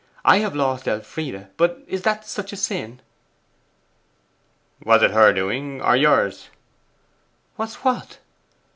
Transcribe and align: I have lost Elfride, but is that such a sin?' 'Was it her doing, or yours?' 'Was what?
I 0.25 0.37
have 0.37 0.55
lost 0.55 0.87
Elfride, 0.87 1.55
but 1.57 1.83
is 1.85 2.01
that 2.01 2.25
such 2.25 2.51
a 2.51 2.55
sin?' 2.57 3.01
'Was 4.83 5.03
it 5.03 5.11
her 5.11 5.31
doing, 5.31 5.79
or 5.79 5.95
yours?' 5.95 6.49
'Was 7.55 7.75
what? 7.85 8.17